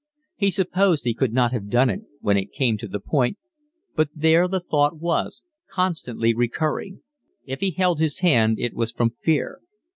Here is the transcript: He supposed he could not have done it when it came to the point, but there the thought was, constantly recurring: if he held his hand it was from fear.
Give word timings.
He 0.35 0.49
supposed 0.49 1.03
he 1.03 1.13
could 1.13 1.31
not 1.31 1.51
have 1.51 1.69
done 1.69 1.87
it 1.87 1.99
when 2.21 2.35
it 2.35 2.51
came 2.51 2.75
to 2.79 2.87
the 2.87 2.99
point, 2.99 3.37
but 3.95 4.09
there 4.15 4.47
the 4.47 4.59
thought 4.59 4.97
was, 4.97 5.43
constantly 5.69 6.33
recurring: 6.33 7.03
if 7.45 7.59
he 7.59 7.69
held 7.69 7.99
his 7.99 8.21
hand 8.21 8.57
it 8.59 8.73
was 8.73 8.91
from 8.91 9.11
fear. 9.21 9.59